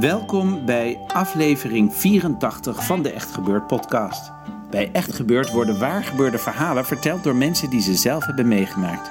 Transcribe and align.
Welkom 0.00 0.64
bij 0.64 1.00
aflevering 1.06 1.94
84 1.94 2.86
van 2.86 3.02
de 3.02 3.10
Echt 3.10 3.32
Gebeurd 3.32 3.66
podcast. 3.66 4.32
Bij 4.70 4.90
Echt 4.92 5.14
Gebeurd 5.14 5.50
worden 5.50 5.78
waargebeurde 5.78 6.38
verhalen 6.38 6.84
verteld 6.84 7.24
door 7.24 7.34
mensen 7.34 7.70
die 7.70 7.80
ze 7.80 7.94
zelf 7.94 8.26
hebben 8.26 8.48
meegemaakt. 8.48 9.10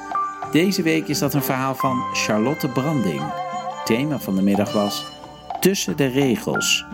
Deze 0.51 0.81
week 0.81 1.07
is 1.07 1.19
dat 1.19 1.33
een 1.33 1.43
verhaal 1.43 1.75
van 1.75 2.03
Charlotte 2.13 2.67
Branding. 2.67 3.21
Thema 3.85 4.19
van 4.19 4.35
de 4.35 4.41
middag 4.41 4.73
was 4.73 5.05
Tussen 5.59 5.97
de 5.97 6.05
regels. 6.05 6.85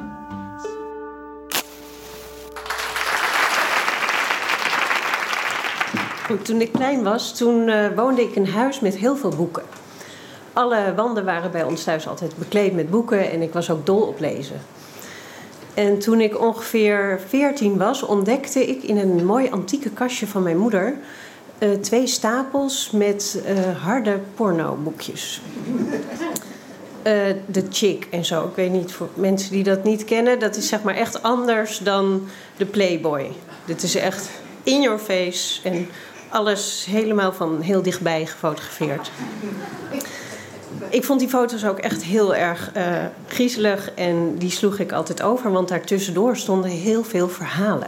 Toen 6.43 6.61
ik 6.61 6.71
klein 6.71 7.03
was, 7.03 7.37
toen 7.37 7.67
eh, 7.67 7.95
woonde 7.95 8.21
ik 8.21 8.35
in 8.35 8.41
een 8.45 8.51
huis 8.51 8.79
met 8.79 8.97
heel 8.97 9.15
veel 9.15 9.35
boeken. 9.35 9.80
Alle 10.53 10.93
wanden 10.95 11.25
waren 11.25 11.51
bij 11.51 11.63
ons 11.63 11.83
thuis 11.83 12.07
altijd 12.07 12.37
bekleed 12.37 12.73
met 12.73 12.89
boeken 12.89 13.31
en 13.31 13.41
ik 13.41 13.53
was 13.53 13.69
ook 13.69 13.85
dol 13.85 14.01
op 14.01 14.19
lezen. 14.19 14.61
En 15.73 15.99
toen 15.99 16.21
ik 16.21 16.39
ongeveer 16.39 17.19
14 17.27 17.77
was, 17.77 18.03
ontdekte 18.03 18.67
ik 18.67 18.83
in 18.83 18.97
een 18.97 19.25
mooi 19.25 19.49
antieke 19.49 19.89
kastje 19.89 20.27
van 20.27 20.43
mijn 20.43 20.57
moeder 20.57 20.97
eh, 21.57 21.71
twee 21.71 22.07
stapels 22.07 22.91
met 22.91 23.41
eh, 23.45 23.83
harde 23.83 24.19
pornoboekjes. 24.35 25.41
Eh, 27.01 27.13
de 27.45 27.65
Chick 27.69 28.07
en 28.09 28.25
zo. 28.25 28.43
Ik 28.43 28.55
weet 28.55 28.71
niet, 28.71 28.91
voor 28.91 29.09
mensen 29.13 29.51
die 29.51 29.63
dat 29.63 29.83
niet 29.83 30.05
kennen, 30.05 30.39
dat 30.39 30.55
is 30.55 30.67
zeg 30.67 30.83
maar 30.83 30.95
echt 30.95 31.23
anders 31.23 31.77
dan 31.77 32.27
de 32.57 32.65
Playboy. 32.65 33.31
Dit 33.65 33.83
is 33.83 33.95
echt 33.95 34.29
in 34.63 34.81
your 34.81 34.99
face 34.99 35.69
en 35.69 35.87
alles 36.29 36.85
helemaal 36.89 37.33
van 37.33 37.61
heel 37.61 37.81
dichtbij 37.81 38.25
gefotografeerd. 38.25 39.11
Ik 40.89 41.03
vond 41.03 41.19
die 41.19 41.29
foto's 41.29 41.65
ook 41.65 41.79
echt 41.79 42.03
heel 42.03 42.35
erg 42.35 42.71
eh, 42.73 43.05
griezelig 43.27 43.91
en 43.95 44.37
die 44.37 44.51
sloeg 44.51 44.79
ik 44.79 44.91
altijd 44.91 45.21
over, 45.21 45.51
want 45.51 45.67
daartussendoor 45.67 46.37
stonden 46.37 46.69
heel 46.69 47.03
veel 47.03 47.29
verhalen. 47.29 47.87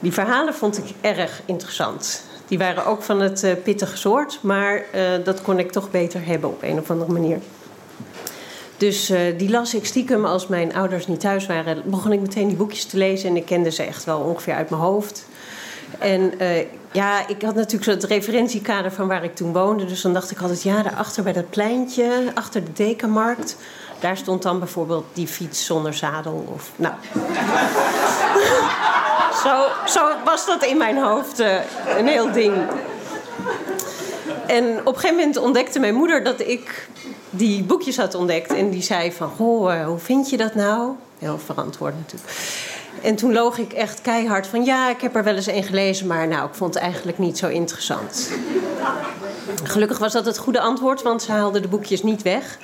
Die 0.00 0.12
verhalen 0.12 0.54
vond 0.54 0.78
ik 0.78 0.84
erg 1.00 1.42
interessant. 1.44 2.24
Die 2.46 2.58
waren 2.58 2.86
ook 2.86 3.02
van 3.02 3.20
het 3.20 3.42
eh, 3.42 3.52
pittige 3.62 3.96
soort, 3.96 4.38
maar 4.42 4.84
eh, 4.92 5.02
dat 5.24 5.42
kon 5.42 5.58
ik 5.58 5.72
toch 5.72 5.90
beter 5.90 6.26
hebben 6.26 6.50
op 6.50 6.62
een 6.62 6.78
of 6.78 6.90
andere 6.90 7.12
manier. 7.12 7.38
Dus 8.76 9.12
die 9.36 9.50
las 9.50 9.74
ik 9.74 9.86
stiekem 9.86 10.24
als 10.24 10.46
mijn 10.46 10.74
ouders 10.74 11.06
niet 11.06 11.20
thuis 11.20 11.46
waren. 11.46 11.82
Begon 11.84 12.12
ik 12.12 12.20
meteen 12.20 12.48
die 12.48 12.56
boekjes 12.56 12.84
te 12.84 12.96
lezen 12.96 13.28
en 13.28 13.36
ik 13.36 13.44
kende 13.44 13.70
ze 13.70 13.82
echt 13.82 14.04
wel 14.04 14.20
ongeveer 14.20 14.54
uit 14.54 14.70
mijn 14.70 14.82
hoofd. 14.82 15.26
En 15.98 16.38
eh, 16.38 16.66
ja, 16.92 17.28
ik 17.28 17.42
had 17.42 17.54
natuurlijk 17.54 17.84
zo 17.84 17.90
het 17.90 18.04
referentiekader 18.04 18.92
van 18.92 19.08
waar 19.08 19.24
ik 19.24 19.34
toen 19.34 19.52
woonde. 19.52 19.84
Dus 19.84 20.00
dan 20.00 20.12
dacht 20.12 20.30
ik 20.30 20.40
altijd, 20.40 20.62
ja, 20.62 20.82
daarachter 20.82 21.22
bij 21.22 21.32
dat 21.32 21.50
pleintje, 21.50 22.30
achter 22.34 22.64
de 22.64 22.72
Dekenmarkt. 22.72 23.56
Daar 24.00 24.16
stond 24.16 24.42
dan 24.42 24.58
bijvoorbeeld 24.58 25.04
die 25.12 25.26
fiets 25.26 25.64
zonder 25.64 25.94
zadel. 25.94 26.46
Of, 26.54 26.70
nou. 26.76 26.94
zo, 29.44 29.66
zo 29.86 30.10
was 30.24 30.46
dat 30.46 30.64
in 30.64 30.76
mijn 30.76 30.98
hoofd 30.98 31.40
eh, 31.40 31.56
een 31.98 32.06
heel 32.06 32.32
ding. 32.32 32.54
En 34.46 34.80
op 34.80 34.94
een 34.94 35.00
gegeven 35.00 35.16
moment 35.16 35.36
ontdekte 35.36 35.78
mijn 35.78 35.94
moeder 35.94 36.24
dat 36.24 36.40
ik 36.40 36.88
die 37.30 37.62
boekjes 37.62 37.96
had 37.96 38.14
ontdekt. 38.14 38.52
En 38.52 38.70
die 38.70 38.82
zei 38.82 39.12
van, 39.12 39.28
goh, 39.28 39.74
eh, 39.74 39.86
hoe 39.86 39.98
vind 39.98 40.30
je 40.30 40.36
dat 40.36 40.54
nou? 40.54 40.90
Heel 41.18 41.38
verantwoord 41.38 41.94
natuurlijk. 41.96 42.32
En 43.02 43.16
toen 43.16 43.32
loog 43.32 43.58
ik 43.58 43.72
echt 43.72 44.00
keihard 44.00 44.46
van, 44.46 44.64
ja, 44.64 44.90
ik 44.90 45.00
heb 45.00 45.16
er 45.16 45.24
wel 45.24 45.34
eens 45.34 45.46
een 45.46 45.62
gelezen... 45.62 46.06
maar 46.06 46.28
nou, 46.28 46.48
ik 46.48 46.54
vond 46.54 46.74
het 46.74 46.82
eigenlijk 46.82 47.18
niet 47.18 47.38
zo 47.38 47.48
interessant. 47.48 48.30
Gelukkig 49.64 49.98
was 49.98 50.12
dat 50.12 50.26
het 50.26 50.38
goede 50.38 50.60
antwoord, 50.60 51.02
want 51.02 51.22
ze 51.22 51.32
haalde 51.32 51.60
de 51.60 51.68
boekjes 51.68 52.02
niet 52.02 52.22
weg. 52.22 52.58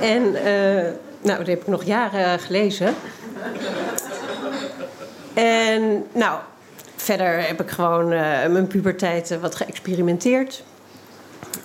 En 0.00 0.34
eh, 0.34 0.92
nou, 1.22 1.38
dat 1.38 1.46
heb 1.46 1.60
ik 1.60 1.66
nog 1.66 1.84
jaren 1.84 2.38
gelezen. 2.38 2.94
En 5.34 6.06
nou, 6.12 6.38
verder 6.96 7.46
heb 7.46 7.60
ik 7.60 7.70
gewoon 7.70 8.12
eh, 8.12 8.46
mijn 8.46 8.66
puberteit 8.66 9.30
eh, 9.30 9.38
wat 9.38 9.54
geëxperimenteerd. 9.54 10.62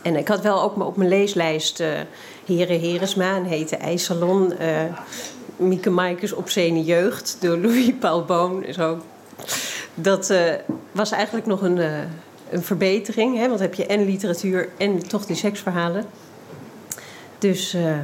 En 0.01 0.15
ik 0.15 0.27
had 0.27 0.41
wel 0.41 0.61
ook 0.61 0.79
op 0.79 0.97
mijn 0.97 1.09
leeslijst 1.09 1.79
eh 1.79 1.89
Heren 2.45 2.79
Heresma, 2.79 3.35
een 3.35 3.45
hete 3.45 3.75
ijsalon. 3.75 4.53
Mieke 5.55 5.89
Maaikes 5.89 6.33
Obscene 6.33 6.83
Jeugd 6.83 7.37
door 7.39 7.57
Louis 7.57 7.93
Paul 7.99 8.25
Boon. 8.25 8.65
Zo. 8.69 9.01
Dat 9.93 10.29
eh, 10.29 10.53
was 10.91 11.11
eigenlijk 11.11 11.45
nog 11.45 11.61
een, 11.61 11.77
eh, 11.77 11.99
een 12.49 12.63
verbetering. 12.63 13.37
Hè? 13.37 13.47
Want 13.47 13.59
heb 13.59 13.73
je 13.73 13.85
en 13.85 14.05
literatuur 14.05 14.69
en 14.77 15.07
toch 15.07 15.25
die 15.25 15.35
seksverhalen. 15.35 16.05
Dus 17.39 17.73
eh, 17.73 17.97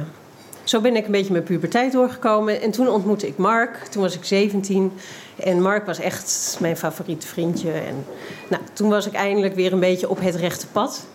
zo 0.64 0.80
ben 0.80 0.96
ik 0.96 1.04
een 1.04 1.12
beetje 1.12 1.32
mijn 1.32 1.44
puberteit 1.44 1.92
doorgekomen. 1.92 2.60
En 2.60 2.70
toen 2.70 2.88
ontmoette 2.88 3.26
ik 3.26 3.36
Mark. 3.36 3.76
Toen 3.76 4.02
was 4.02 4.14
ik 4.14 4.24
17. 4.24 4.92
En 5.36 5.62
Mark 5.62 5.86
was 5.86 5.98
echt 5.98 6.56
mijn 6.60 6.76
favoriete 6.76 7.26
vriendje. 7.26 7.72
En 7.72 8.04
nou, 8.48 8.62
toen 8.72 8.88
was 8.88 9.06
ik 9.06 9.12
eindelijk 9.12 9.54
weer 9.54 9.72
een 9.72 9.80
beetje 9.80 10.08
op 10.08 10.20
het 10.20 10.34
rechte 10.34 10.66
pad. 10.66 11.06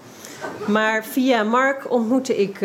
Maar 0.67 1.05
via 1.05 1.43
Mark 1.43 1.91
ontmoette 1.91 2.37
ik 2.37 2.59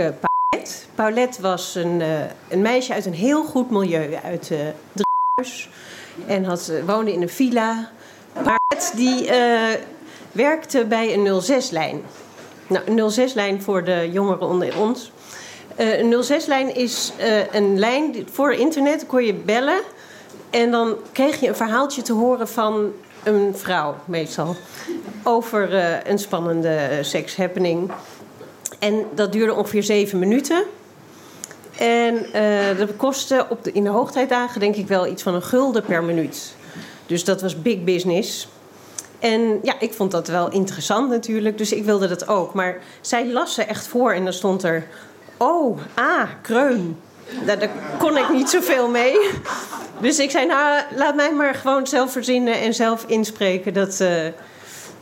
Paulette. 1.03 1.43
Was 1.43 1.75
een, 1.75 2.01
eh, 2.01 2.09
een 2.49 2.61
meisje 2.61 2.93
uit 2.93 3.07
een 3.07 3.15
heel 3.15 3.45
goed 3.45 3.71
milieu. 3.71 4.15
Uit 4.25 4.51
uh. 4.51 4.59
En 6.27 6.45
had, 6.45 6.69
eh, 6.69 6.85
woonde 6.87 7.13
in 7.13 7.23
een 7.23 7.29
villa. 7.29 7.91
Paulette 8.33 8.97
die 8.97 9.31
werkte 10.33 10.85
bij 10.85 11.15
een 11.15 11.43
06-lijn. 11.43 12.03
Nou, 12.67 12.85
een 12.87 13.11
06-lijn 13.11 13.63
voor 13.63 13.85
de 13.85 14.11
jongeren 14.13 14.49
onder 14.49 14.79
ons. 14.79 15.13
Een 15.77 16.25
06-lijn 16.25 16.75
is 16.75 17.13
een 17.53 17.79
lijn 17.79 18.29
voor 18.33 18.53
internet. 18.53 19.07
kon 19.07 19.25
je 19.25 19.35
bellen. 19.35 19.81
En 20.51 20.71
dan 20.71 20.97
kreeg 21.13 21.41
je 21.41 21.49
een 21.49 21.57
verhaaltje 21.57 22.03
te 22.03 22.13
horen 22.13 22.49
van 22.49 22.93
een 23.23 23.57
vrouw, 23.57 23.95
meestal. 24.05 24.57
Over 25.23 25.73
een 26.09 26.19
spannende 26.19 26.69
eh, 26.69 27.03
sekshappening. 27.05 27.91
En 28.79 29.07
dat 29.15 29.33
duurde 29.33 29.55
ongeveer 29.55 29.83
zeven 29.83 30.19
minuten. 30.19 30.65
En 31.79 32.33
eh, 32.33 32.79
dat 32.79 32.97
kostte 32.97 33.47
op 33.49 33.65
de, 33.65 33.73
in 33.73 33.85
de 33.85 33.91
hoogtijdagen 33.91 34.61
denk 34.61 34.77
ik 34.77 34.87
wel 34.87 35.07
iets 35.07 35.23
van 35.23 35.35
een 35.35 35.43
gulden 35.43 35.83
per 35.83 36.05
minuut. 36.05 36.55
Dus 37.07 37.25
dat 37.25 37.43
was 37.43 37.63
big 37.63 37.85
business. 37.85 38.49
En 39.19 39.59
ja, 39.63 39.75
ik 39.81 39.93
vond 39.93 40.11
dat 40.11 40.29
wel 40.29 40.51
interessant 40.51 41.09
natuurlijk, 41.09 41.59
dus 41.59 41.73
ik 41.73 41.85
wilde 41.85 42.09
dat 42.09 42.29
ook. 42.29 42.55
Maar 42.55 42.79
zij 43.01 43.27
las 43.27 43.55
ze 43.55 43.65
echt 43.65 43.87
voor 43.87 44.13
en 44.13 44.25
dan 44.25 44.33
stond 44.33 44.63
er... 44.63 44.87
Oh, 45.37 45.79
ah, 45.95 46.29
kreun. 46.43 46.97
Daar, 47.47 47.59
daar 47.59 47.71
kon 47.99 48.17
ik 48.17 48.29
niet 48.33 48.51
zoveel 48.51 48.89
mee. 48.89 49.19
Dus 50.01 50.19
ik 50.19 50.31
zei, 50.31 50.47
nou, 50.47 50.83
laat 50.97 51.15
mij 51.15 51.33
maar 51.33 51.55
gewoon 51.55 51.87
zelf 51.87 52.13
verzinnen 52.13 52.61
en 52.61 52.75
zelf 52.75 53.05
inspreken. 53.07 53.75
Dat, 53.75 54.01
eh, 54.01 54.09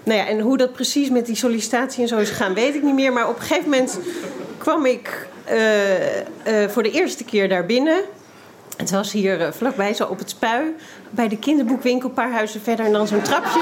nou 0.05 0.19
ja, 0.19 0.27
en 0.27 0.41
hoe 0.41 0.57
dat 0.57 0.73
precies 0.73 1.11
met 1.11 1.27
die 1.27 1.37
sollicitatie 1.37 2.03
en 2.03 2.09
zo 2.09 2.17
is 2.17 2.29
gegaan, 2.29 2.55
weet 2.55 2.75
ik 2.75 2.83
niet 2.83 2.95
meer. 2.95 3.13
Maar 3.13 3.29
op 3.29 3.37
een 3.37 3.43
gegeven 3.43 3.71
moment 3.71 3.99
kwam 4.59 4.85
ik 4.85 5.29
voor 6.69 6.83
de 6.83 6.91
eerste 6.91 7.25
keer 7.25 7.49
daar 7.49 7.67
binnen. 7.67 8.03
Het 8.81 8.91
was 8.91 9.13
hier 9.13 9.41
eh, 9.41 9.53
vlakbij, 9.53 9.95
zo 9.95 10.05
op 10.05 10.19
het 10.19 10.31
spui. 10.31 10.75
Bij 11.11 11.29
de 11.29 11.39
kinderboekwinkel, 11.39 12.09
een 12.09 12.15
paar 12.15 12.33
huizen 12.33 12.61
verder. 12.61 12.87
En 12.87 12.93
dan 12.93 13.07
zo'n 13.07 13.23
trapje. 13.23 13.61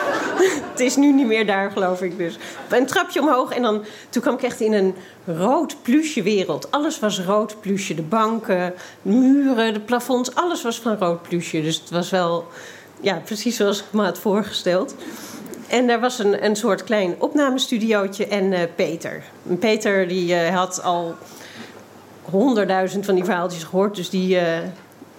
het 0.70 0.80
is 0.80 0.96
nu 0.96 1.12
niet 1.12 1.26
meer 1.26 1.46
daar, 1.46 1.70
geloof 1.70 2.02
ik 2.02 2.18
dus. 2.18 2.38
Een 2.68 2.86
trapje 2.86 3.20
omhoog. 3.20 3.52
En 3.52 3.62
dan, 3.62 3.84
toen 4.10 4.22
kwam 4.22 4.34
ik 4.34 4.42
echt 4.42 4.60
in 4.60 4.72
een 4.72 4.94
rood 5.26 5.82
plusje 5.82 6.22
wereld. 6.22 6.70
Alles 6.70 6.98
was 6.98 7.20
rood 7.20 7.60
plusje. 7.60 7.94
De 7.94 8.02
banken, 8.02 8.74
muren, 9.02 9.74
de 9.74 9.80
plafonds. 9.80 10.34
Alles 10.34 10.62
was 10.62 10.80
van 10.80 10.96
rood 10.98 11.22
plusje. 11.22 11.62
Dus 11.62 11.80
het 11.80 11.90
was 11.90 12.10
wel 12.10 12.46
ja, 13.00 13.20
precies 13.24 13.56
zoals 13.56 13.78
ik 13.78 13.86
me 13.90 14.02
had 14.02 14.18
voorgesteld. 14.18 14.94
En 15.72 15.88
er 15.88 16.00
was 16.00 16.18
een, 16.18 16.44
een 16.44 16.56
soort 16.56 16.84
klein 16.84 17.14
opnamestudiootje 17.18 18.26
en 18.26 18.52
eh, 18.52 18.60
Peter. 18.74 19.22
Peter 19.58 20.08
die 20.08 20.34
eh, 20.34 20.54
had 20.56 20.82
al 20.82 21.14
honderdduizend 22.22 23.04
van 23.04 23.14
die 23.14 23.24
verhaaltjes 23.24 23.62
gehoord, 23.62 23.96
dus 23.96 24.10
die, 24.10 24.38
eh, 24.38 24.58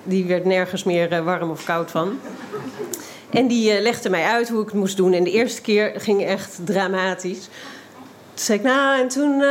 die 0.03 0.25
werd 0.25 0.45
nergens 0.45 0.83
meer 0.83 1.23
warm 1.23 1.49
of 1.49 1.63
koud 1.63 1.91
van. 1.91 2.19
En 3.29 3.47
die 3.47 3.81
legde 3.81 4.09
mij 4.09 4.23
uit 4.23 4.49
hoe 4.49 4.61
ik 4.61 4.65
het 4.65 4.75
moest 4.75 4.97
doen. 4.97 5.13
En 5.13 5.23
de 5.23 5.31
eerste 5.31 5.61
keer 5.61 5.93
ging 5.97 6.25
echt 6.25 6.59
dramatisch. 6.63 7.41
Toen 8.33 8.43
zei 8.43 8.57
ik, 8.57 8.65
nou, 8.65 8.99
en 8.99 9.07
toen 9.07 9.43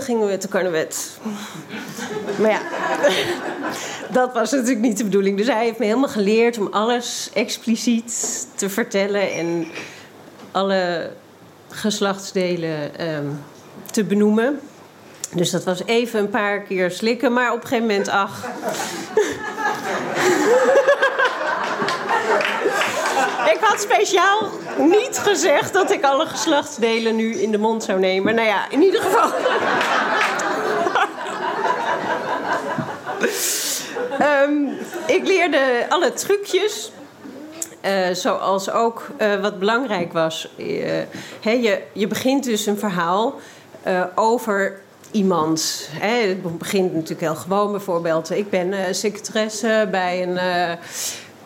gingen 0.00 0.26
we 0.26 0.36
te 0.38 0.48
karnewet. 0.48 1.18
maar 2.40 2.50
ja, 2.50 2.60
dat 4.20 4.32
was 4.32 4.50
natuurlijk 4.50 4.80
niet 4.80 4.98
de 4.98 5.04
bedoeling. 5.04 5.36
Dus 5.36 5.46
hij 5.46 5.64
heeft 5.64 5.78
me 5.78 5.84
helemaal 5.84 6.08
geleerd 6.08 6.58
om 6.58 6.68
alles 6.70 7.30
expliciet 7.34 8.46
te 8.54 8.68
vertellen... 8.68 9.32
en 9.32 9.66
alle 10.50 11.10
geslachtsdelen 11.70 12.98
ehm, 12.98 13.26
te 13.90 14.04
benoemen. 14.04 14.60
Dus 15.34 15.50
dat 15.50 15.64
was 15.64 15.84
even 15.84 16.20
een 16.20 16.30
paar 16.30 16.60
keer 16.60 16.90
slikken, 16.90 17.32
maar 17.32 17.52
op 17.52 17.62
een 17.62 17.68
gegeven 17.68 17.86
moment, 17.86 18.08
ach... 18.08 18.44
Ik 23.52 23.58
had 23.60 23.80
speciaal 23.80 24.48
niet 24.78 25.18
gezegd 25.18 25.72
dat 25.72 25.90
ik 25.90 26.04
alle 26.04 26.26
geslachtsdelen 26.26 27.16
nu 27.16 27.34
in 27.34 27.50
de 27.50 27.58
mond 27.58 27.84
zou 27.84 27.98
nemen. 27.98 28.34
Nou 28.34 28.46
ja, 28.46 28.70
in 28.70 28.82
ieder 28.82 29.00
geval. 29.00 29.30
Ehm, 34.18 34.52
ik 35.06 35.26
leerde 35.26 35.86
alle 35.88 36.12
trucjes. 36.12 36.92
Eh, 37.80 38.10
zoals 38.12 38.70
ook 38.70 39.06
eh, 39.16 39.40
wat 39.40 39.58
belangrijk 39.58 40.12
was. 40.12 40.48
eh, 40.56 41.62
je, 41.62 41.82
je 41.92 42.06
begint 42.06 42.44
dus 42.44 42.66
een 42.66 42.78
verhaal 42.78 43.34
over 44.14 44.80
iemand. 45.10 45.88
Het 45.92 46.58
begint 46.58 46.92
natuurlijk 46.92 47.20
heel 47.20 47.34
gewoon. 47.34 47.70
Bijvoorbeeld, 47.70 48.30
ik 48.30 48.50
ben 48.50 48.94
secretaresse 48.94 49.88
bij 49.90 50.22
een 50.22 50.38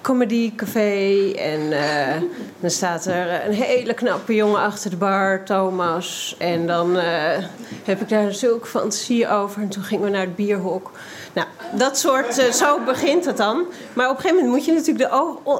eh 0.02 0.08
comedycafé. 0.08 1.32
En 1.32 1.72
eh, 1.72 2.22
dan 2.60 2.70
staat 2.70 3.06
er 3.06 3.46
een 3.46 3.52
hele 3.52 3.94
knappe 3.94 4.34
jongen 4.34 4.60
achter 4.60 4.90
de 4.90 4.96
bar, 4.96 5.44
Thomas. 5.44 6.34
En 6.38 6.66
dan 6.66 6.98
eh, 6.98 7.44
heb 7.84 8.00
ik 8.00 8.08
daar 8.08 8.32
zulke 8.32 8.66
fantasie 8.66 9.28
over. 9.28 9.62
En 9.62 9.68
toen 9.68 9.82
gingen 9.82 10.04
we 10.04 10.10
naar 10.10 10.20
het 10.20 10.36
bierhok. 10.36 10.90
Nou, 11.32 11.46
dat 11.72 11.98
soort, 11.98 12.38
eh, 12.38 12.52
zo 12.52 12.78
begint 12.84 13.24
het 13.24 13.36
dan. 13.36 13.64
Maar 13.92 14.10
op 14.10 14.16
een 14.16 14.20
gegeven 14.20 14.44
moment 14.44 14.56
moet 14.56 14.64
je 14.64 14.72
natuurlijk 14.72 15.10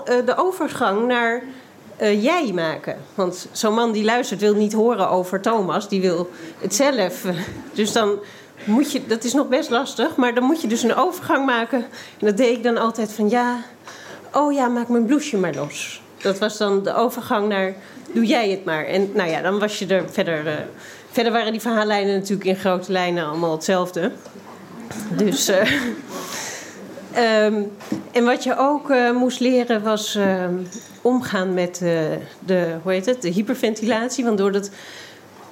de, 0.05 0.23
de 0.25 0.37
overgang 0.37 1.07
naar 1.07 1.43
jij 2.21 2.53
maken. 2.55 2.97
Want 3.15 3.49
zo'n 3.53 3.75
man 3.75 3.93
die 3.93 4.05
luistert 4.05 4.41
wil 4.41 4.55
niet 4.55 4.73
horen 4.73 5.09
over 5.09 5.41
Thomas, 5.41 5.89
die 5.89 6.01
wil 6.01 6.31
het 6.59 6.75
zelf. 6.75 7.25
Dus 7.73 7.93
dan 7.93 8.19
moet 8.65 8.93
je, 8.93 9.07
dat 9.07 9.25
is 9.25 9.33
nog 9.33 9.49
best 9.49 9.71
lastig, 9.71 10.17
maar 10.17 10.35
dan 10.35 10.45
moet 10.45 10.61
je 10.61 10.69
dus 10.69 10.83
een 10.83 10.95
overgang 10.95 11.47
maken. 11.47 11.79
En 12.19 12.27
dat 12.27 12.37
deed 12.37 12.57
ik 12.57 12.63
dan 12.63 12.79
altijd 12.79 13.13
van 13.13 13.31
ja, 13.31 13.59
oh 14.33 14.53
ja, 14.53 14.69
maak 14.69 14.89
mijn 14.89 15.05
blouseje 15.05 15.37
maar 15.37 15.55
los. 15.55 16.03
Dat 16.23 16.39
was 16.39 16.57
dan 16.59 16.83
de 16.83 16.95
overgang 16.95 17.49
naar 17.49 17.75
doe 18.13 18.27
jij 18.27 18.51
het 18.51 18.65
maar. 18.65 18.85
En 18.85 19.11
nou 19.15 19.31
ja, 19.31 19.41
dan 19.41 19.59
was 19.59 19.79
je 19.79 19.87
er 19.87 20.05
verder. 20.11 20.47
eh, 20.47 20.55
verder 21.11 21.33
waren 21.33 21.53
die 21.53 21.61
verhaallijnen 21.61 22.15
natuurlijk 22.15 22.49
in 22.49 22.57
grote 22.57 22.93
lijnen 22.93 23.27
allemaal 23.27 23.53
hetzelfde. 23.53 24.13
Dus. 25.17 25.49
eh, 25.49 25.73
Ehm, 27.13 27.63
en 28.13 28.25
wat 28.25 28.43
je 28.43 28.59
ook 28.59 28.91
eh, 28.91 29.11
moest 29.11 29.41
leren 29.41 29.83
was 29.83 30.19
omgaan 31.03 31.55
met 31.55 31.79
de, 32.47 32.77
hoe 32.83 32.93
heet 32.93 33.07
het, 33.07 33.23
de 33.23 33.29
hyperventilatie. 33.29 34.25
Want 34.25 34.39
door 34.39 34.53
dat 34.53 34.71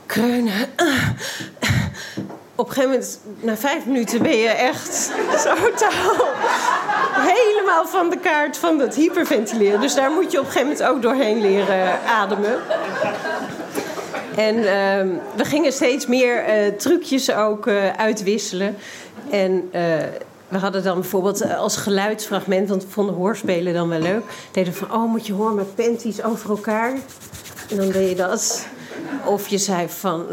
kreunen. 0.06 0.52
op 2.54 2.68
een 2.68 2.72
gegeven 2.72 2.90
moment, 2.90 3.20
na 3.40 3.56
vijf 3.56 3.86
minuten, 3.86 4.22
ben 4.22 4.36
je 4.36 4.48
echt 4.48 4.94
zo 5.44 5.54
totaal 5.54 6.26
helemaal 7.20 7.86
van 7.86 8.10
de 8.10 8.18
kaart 8.18 8.56
van 8.56 8.78
dat 8.78 8.94
hyperventileren. 8.94 9.80
Dus 9.80 9.94
daar 9.94 10.10
moet 10.10 10.32
je 10.32 10.38
op 10.38 10.44
een 10.44 10.50
gegeven 10.50 10.72
moment 10.72 10.88
ook 10.88 11.02
doorheen 11.02 11.40
leren 11.40 11.98
ademen. 12.06 12.58
En 14.36 14.56
ehm, 14.56 15.08
we 15.36 15.44
gingen 15.44 15.72
steeds 15.72 16.06
meer 16.06 16.44
eh, 16.44 16.66
trucjes 16.66 17.32
ook 17.32 17.66
eh, 17.66 17.90
uitwisselen. 17.90 18.76
En 19.30 19.68
eh, 19.72 19.82
we 20.48 20.58
hadden 20.58 20.82
dan 20.82 21.00
bijvoorbeeld 21.00 21.54
als 21.56 21.76
geluidsfragment, 21.76 22.68
want 22.68 22.82
we 22.82 22.90
vonden 22.90 23.14
hoorspelen 23.14 23.74
dan 23.74 23.88
wel 23.88 24.00
leuk. 24.00 24.22
Deden 24.52 24.74
van, 24.74 24.92
oh 24.92 25.10
moet 25.10 25.26
je 25.26 25.32
horen 25.32 25.54
met 25.54 25.74
panties 25.74 26.22
over 26.22 26.50
elkaar. 26.50 26.92
En 27.70 27.76
dan 27.76 27.90
deed 27.90 28.08
je 28.08 28.14
dat. 28.14 28.66
Of 29.24 29.48
je 29.48 29.58
zei 29.58 29.88
van, 29.88 30.26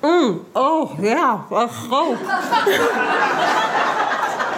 mm, 0.00 0.44
oh 0.52 0.98
ja, 1.00 1.44
wat 1.48 1.70
groot. 1.70 2.18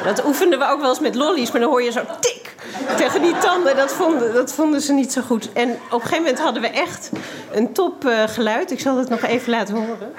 Dat 0.04 0.24
oefenden 0.24 0.58
we 0.58 0.64
ook 0.64 0.80
wel 0.80 0.88
eens 0.88 1.00
met 1.00 1.14
lollies, 1.14 1.50
maar 1.50 1.60
dan 1.60 1.70
hoor 1.70 1.82
je 1.82 1.92
zo 1.92 2.00
tik 2.20 2.54
tegen 2.96 3.22
die 3.22 3.38
tanden. 3.38 3.76
Dat 3.76 3.92
vonden, 3.92 4.34
dat 4.34 4.52
vonden 4.52 4.80
ze 4.80 4.92
niet 4.92 5.12
zo 5.12 5.22
goed. 5.22 5.52
En 5.52 5.70
op 5.70 5.92
een 5.92 6.00
gegeven 6.00 6.22
moment 6.22 6.40
hadden 6.40 6.62
we 6.62 6.68
echt 6.68 7.10
een 7.52 7.72
top 7.72 8.04
eh, 8.04 8.22
geluid. 8.26 8.70
Ik 8.70 8.80
zal 8.80 8.96
het 8.96 9.08
nog 9.08 9.22
even 9.22 9.50
laten 9.50 9.74
horen. 9.74 10.12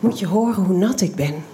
Moet 0.00 0.18
je 0.18 0.26
horen 0.26 0.64
hoe 0.64 0.76
nat 0.76 1.00
ik 1.00 1.14
ben. 1.14 1.44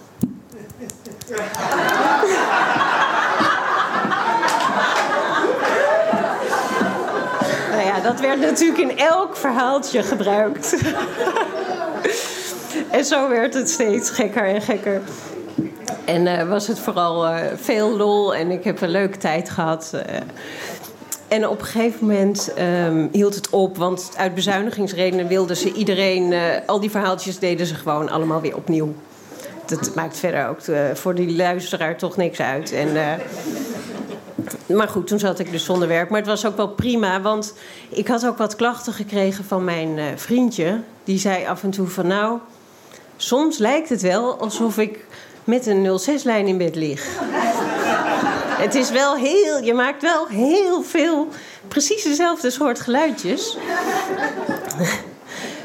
nou 7.70 7.82
ja, 7.84 8.00
dat 8.02 8.20
werd 8.20 8.40
natuurlijk 8.40 8.78
in 8.78 8.98
elk 8.98 9.36
verhaaltje 9.36 10.02
gebruikt. 10.02 10.76
En 12.90 13.04
zo 13.04 13.28
werd 13.28 13.54
het 13.54 13.70
steeds 13.70 14.10
gekker 14.10 14.44
en 14.44 14.62
gekker. 14.62 15.00
En 16.04 16.26
eh, 16.26 16.48
was 16.48 16.66
het 16.66 16.78
vooral 16.78 17.26
eh, 17.26 17.36
veel 17.56 17.96
lol 17.96 18.34
en 18.34 18.50
ik 18.50 18.64
heb 18.64 18.80
een 18.80 18.88
leuke 18.90 19.18
tijd 19.18 19.50
gehad. 19.50 19.90
eh. 19.92 20.20
en 21.28 21.48
op 21.48 21.60
een 21.60 21.66
gegeven 21.66 22.06
moment 22.06 22.52
ehm, 22.54 23.06
hield 23.12 23.34
het 23.34 23.50
op, 23.50 23.76
want 23.76 24.10
uit 24.16 24.34
bezuinigingsredenen 24.34 25.26
wilden 25.26 25.56
ze 25.56 25.72
iedereen, 25.72 26.34
al 26.66 26.80
die 26.80 26.90
verhaaltjes 26.90 27.38
deden 27.38 27.66
ze 27.66 27.74
gewoon 27.74 28.08
allemaal 28.08 28.40
weer 28.40 28.56
opnieuw. 28.56 28.94
Dat 29.66 29.94
maakt 29.94 30.16
verder 30.16 30.48
ook 30.48 30.58
voor 30.94 31.14
die 31.14 31.36
luisteraar 31.36 31.96
toch 31.96 32.16
niks 32.16 32.40
uit. 32.40 32.72
En, 32.72 32.88
maar 34.66 34.88
goed, 34.88 35.06
toen 35.06 35.18
zat 35.18 35.38
ik 35.38 35.50
dus 35.50 35.64
zonder 35.64 35.88
werk. 35.88 36.10
Maar 36.10 36.18
het 36.18 36.28
was 36.28 36.46
ook 36.46 36.56
wel 36.56 36.68
prima, 36.68 37.20
want 37.20 37.54
ik 37.88 38.08
had 38.08 38.26
ook 38.26 38.38
wat 38.38 38.56
klachten 38.56 38.92
gekregen 38.92 39.44
van 39.44 39.64
mijn 39.64 40.18
vriendje. 40.18 40.80
Die 41.04 41.18
zei 41.18 41.46
af 41.46 41.62
en 41.62 41.70
toe 41.70 41.86
van 41.86 42.06
nou, 42.06 42.38
soms 43.18 43.58
lijkt 43.58 43.88
het 43.88 44.02
wel 44.02 44.38
alsof 44.38 44.78
ik 44.78 45.04
met 45.44 45.66
een 45.66 46.00
06-lijn 46.00 46.46
in 46.46 46.58
bed 46.58 46.74
lig. 46.74 47.06
Het 48.58 48.74
is 48.74 48.90
wel 48.90 49.16
heel, 49.16 49.62
je 49.62 49.74
maakt 49.74 50.02
wel 50.02 50.26
heel 50.26 50.82
veel 50.82 51.28
precies 51.68 52.02
dezelfde 52.02 52.50
soort 52.50 52.80
geluidjes. 52.80 53.56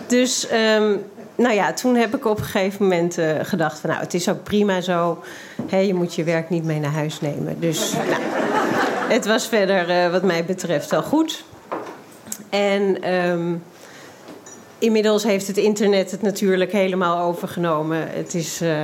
Dus, 0.07 0.47
ehm, 0.47 0.97
nou 1.35 1.53
ja, 1.53 1.73
toen 1.73 1.95
heb 1.95 2.15
ik 2.15 2.25
op 2.25 2.37
een 2.37 2.43
gegeven 2.43 2.81
moment 2.81 3.17
eh, 3.17 3.29
gedacht 3.41 3.79
van, 3.79 3.89
nou, 3.89 4.01
het 4.01 4.13
is 4.13 4.29
ook 4.29 4.43
prima 4.43 4.81
zo. 4.81 5.23
Hè, 5.67 5.77
je 5.77 5.93
moet 5.93 6.15
je 6.15 6.23
werk 6.23 6.49
niet 6.49 6.63
mee 6.63 6.79
naar 6.79 6.91
huis 6.91 7.21
nemen. 7.21 7.59
Dus, 7.59 7.93
nou, 7.93 8.21
het 9.13 9.25
was 9.25 9.47
verder, 9.47 9.89
eh, 9.89 10.11
wat 10.11 10.23
mij 10.23 10.45
betreft, 10.45 10.89
wel 10.89 11.03
goed. 11.03 11.43
En 12.49 13.01
ehm, 13.01 13.53
inmiddels 14.83 15.23
heeft 15.23 15.47
het 15.47 15.57
internet 15.57 16.11
het 16.11 16.21
natuurlijk 16.21 16.71
helemaal 16.71 17.23
overgenomen. 17.27 18.07
Het 18.09 18.33
is 18.33 18.61
eh, 18.61 18.83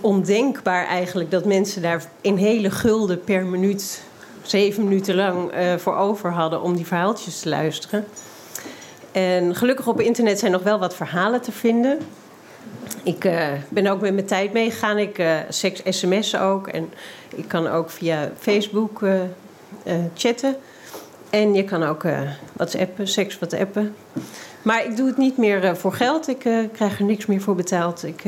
ondenkbaar 0.00 0.86
eigenlijk 0.86 1.30
dat 1.30 1.44
mensen 1.44 1.82
daar 1.82 2.04
in 2.20 2.36
hele 2.36 2.70
gulden 2.70 3.20
per 3.24 3.46
minuut, 3.46 4.02
zeven 4.42 4.84
minuten 4.84 5.14
lang, 5.14 5.50
eh, 5.50 5.74
voor 5.76 5.96
over 5.96 6.32
hadden 6.32 6.62
om 6.62 6.76
die 6.76 6.86
verhaaltjes 6.86 7.40
te 7.40 7.48
luisteren. 7.48 8.04
En 9.12 9.54
gelukkig 9.54 9.86
op 9.86 10.00
internet 10.00 10.38
zijn 10.38 10.52
nog 10.52 10.62
wel 10.62 10.78
wat 10.78 10.94
verhalen 10.94 11.40
te 11.40 11.52
vinden. 11.52 11.98
Ik 13.02 13.24
eh, 13.24 13.48
ben 13.68 13.86
ook 13.86 14.00
met 14.00 14.14
mijn 14.14 14.26
tijd 14.26 14.52
meegegaan. 14.52 14.98
Ik 14.98 15.18
eh 15.18 15.36
seks 15.48 15.82
ook. 16.36 16.68
En 16.68 16.92
ik 17.34 17.48
kan 17.48 17.66
ook 17.66 17.90
via 17.90 18.30
Facebook 18.38 19.00
chatten. 20.14 20.56
En 21.34 21.54
je 21.54 21.64
kan 21.64 21.82
ook 21.82 22.04
eh 22.04 22.20
WhatsAppen, 22.52 23.08
seks 23.08 23.38
WhatsAppen. 23.38 23.94
Maar 24.62 24.84
ik 24.84 24.96
doe 24.96 25.06
het 25.06 25.16
niet 25.16 25.36
meer 25.36 25.64
eh, 25.64 25.74
voor 25.74 25.92
geld. 25.92 26.28
Ik 26.28 26.44
eh, 26.44 26.58
krijg 26.72 26.98
er 26.98 27.04
niks 27.04 27.26
meer 27.26 27.40
voor 27.40 27.54
betaald. 27.54 28.04
Ik 28.04 28.22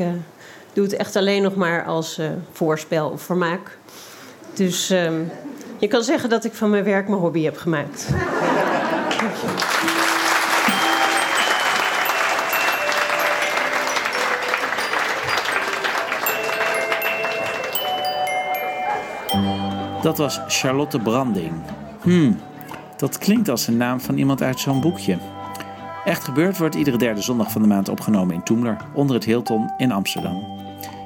doe 0.73 0.83
het 0.83 0.95
echt 0.95 1.15
alleen 1.15 1.41
nog 1.41 1.55
maar 1.55 1.85
als 1.85 2.19
voorspel 2.51 3.09
of 3.09 3.21
vermaak. 3.21 3.77
Dus 4.53 4.89
ehm, 4.89 5.21
je 5.77 5.87
kan 5.87 6.03
zeggen 6.03 6.29
dat 6.29 6.45
ik 6.45 6.53
van 6.53 6.69
mijn 6.69 6.83
werk 6.83 7.07
mijn 7.07 7.21
hobby 7.21 7.43
heb 7.43 7.57
gemaakt. 7.57 8.07
Dat 20.01 20.17
was 20.17 20.39
Charlotte 20.47 20.99
Branding. 20.99 21.53
Hmm, 22.01 22.39
dat 22.97 23.17
klinkt 23.17 23.49
als 23.49 23.67
een 23.67 23.77
naam 23.77 23.99
van 23.99 24.17
iemand 24.17 24.41
uit 24.41 24.59
zo'n 24.59 24.81
boekje. 24.81 25.17
Echt 26.05 26.23
gebeurd 26.23 26.57
wordt 26.57 26.75
iedere 26.75 26.97
derde 26.97 27.21
zondag 27.21 27.51
van 27.51 27.61
de 27.61 27.67
maand 27.67 27.89
opgenomen 27.89 28.35
in 28.35 28.43
Toemler, 28.43 28.77
onder 28.93 29.15
het 29.15 29.25
Hilton 29.25 29.71
in 29.77 29.91
Amsterdam. 29.91 30.43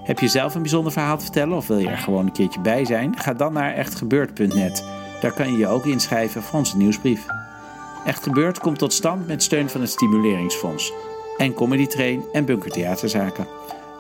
Heb 0.04 0.20
je 0.20 0.28
zelf 0.28 0.56
een 0.56 0.62
bijzonder 0.62 0.92
verhaal 0.92 1.18
te 1.18 1.24
vertellen 1.24 1.58
of 1.58 1.68
wil 1.68 1.78
je 1.78 1.90
er 1.90 1.98
gewoon 1.98 2.26
een 2.26 2.32
keertje 2.32 2.60
bij 2.60 2.86
zijn? 2.86 3.20
Ga 3.20 3.34
dan 3.34 3.54
naar 3.54 3.74
echtgebeurd.net. 3.74 4.86
Daar 5.22 5.32
kan 5.32 5.52
je 5.52 5.58
je 5.58 5.68
ook 5.68 5.86
inschrijven 5.86 6.42
voor 6.42 6.60
onze 6.60 6.78
nieuwsbrief. 6.78 7.26
Echt 8.06 8.24
Gebeurd 8.24 8.60
komt 8.60 8.78
tot 8.78 8.94
stand 8.94 9.28
met 9.28 9.44
steun 9.44 9.70
van 9.70 9.82
het 9.82 9.90
Stimuleringsfonds 9.90 10.94
en 11.38 11.54
Comedy 11.54 11.88
Train 11.88 12.24
en 12.32 12.46
Bunker 12.46 12.72
Theaterzaken. 12.72 13.48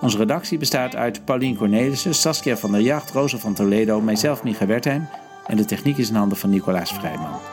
Onze 0.01 0.17
redactie 0.17 0.57
bestaat 0.57 0.95
uit 0.95 1.25
Paulien 1.25 1.57
Cornelissen, 1.57 2.15
Saskia 2.15 2.57
van 2.57 2.71
der 2.71 2.81
Jacht, 2.81 3.11
Rosa 3.11 3.37
van 3.37 3.53
Toledo, 3.53 4.01
mijzelf 4.01 4.43
Micha 4.43 4.65
Wertheim 4.65 5.07
en 5.47 5.57
de 5.57 5.65
techniek 5.65 5.97
is 5.97 6.09
in 6.09 6.15
handen 6.15 6.37
van 6.37 6.49
Nicolaas 6.49 6.93
Vrijman. 6.93 7.50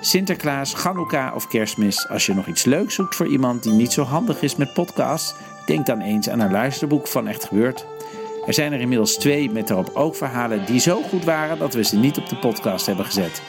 Sinterklaas, 0.00 0.74
Chanukka 0.74 1.32
of 1.34 1.48
Kerstmis, 1.48 2.08
als 2.08 2.26
je 2.26 2.34
nog 2.34 2.46
iets 2.46 2.64
leuks 2.64 2.94
zoekt 2.94 3.16
voor 3.16 3.26
iemand 3.26 3.62
die 3.62 3.72
niet 3.72 3.92
zo 3.92 4.02
handig 4.02 4.42
is 4.42 4.56
met 4.56 4.72
podcasts, 4.72 5.34
denk 5.66 5.86
dan 5.86 6.00
eens 6.00 6.28
aan 6.28 6.40
een 6.40 6.50
luisterboek 6.50 7.06
van 7.06 7.28
Echt 7.28 7.44
Gebeurd. 7.44 7.86
Er 8.46 8.54
zijn 8.54 8.72
er 8.72 8.80
inmiddels 8.80 9.14
twee 9.14 9.50
met 9.50 9.68
daarop 9.68 9.90
ook 9.94 10.16
verhalen 10.16 10.66
die 10.66 10.80
zo 10.80 11.02
goed 11.02 11.24
waren 11.24 11.58
dat 11.58 11.74
we 11.74 11.84
ze 11.84 11.96
niet 11.96 12.18
op 12.18 12.28
de 12.28 12.36
podcast 12.36 12.86
hebben 12.86 13.04
gezet. 13.04 13.42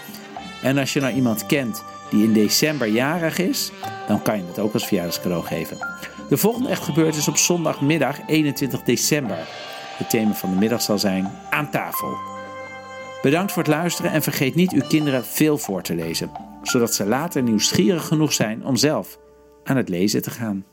En 0.62 0.77
als 0.77 0.93
je 0.93 1.00
nou 1.00 1.13
iemand 1.13 1.46
kent 1.46 1.84
die 2.10 2.24
in 2.24 2.34
december 2.34 2.88
jarig 2.88 3.38
is, 3.38 3.72
dan 4.08 4.22
kan 4.22 4.38
je 4.38 4.43
het 4.48 4.60
ook 4.60 4.74
als 4.74 4.88
verjaardagscadeau 4.88 5.43
geven. 5.43 5.77
De 6.29 6.38
volgende 6.38 6.70
Echt 6.70 6.84
Gebeurd 6.84 7.15
is 7.15 7.27
op 7.27 7.38
zondagmiddag 7.38 8.20
21 8.27 8.84
december. 8.84 9.38
Het 9.98 10.10
thema 10.10 10.34
van 10.34 10.50
de 10.50 10.55
middag 10.55 10.81
zal 10.81 11.00
zijn 11.00 11.31
aan 11.50 11.70
tafel. 11.70 12.40
Bedankt 13.22 13.51
voor 13.51 13.63
het 13.63 13.72
luisteren 13.72 14.12
en 14.12 14.22
vergeet 14.22 14.56
niet 14.56 14.72
uw 14.72 14.88
kinderen 14.88 15.25
veel 15.25 15.58
voor 15.58 15.82
te 15.82 15.96
lezen, 15.96 16.32
zodat 16.62 16.94
ze 16.94 17.06
later 17.06 17.44
nieuwsgierig 17.44 18.06
genoeg 18.06 18.34
zijn 18.34 18.66
om 18.66 18.75
zelf 18.75 19.20
aan 19.63 19.78
het 19.78 19.90
lezen 19.90 20.22
te 20.22 20.32
gaan. 20.32 20.66